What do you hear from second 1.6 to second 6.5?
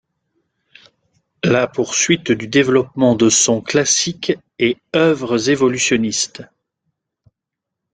poursuite du développement de son classique et œuvres évolutionniste.